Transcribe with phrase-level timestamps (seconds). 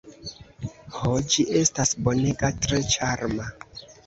[0.95, 3.49] Ho, ĝi estas bonega, tre ĉarma!